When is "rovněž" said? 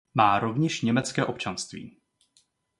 0.39-0.81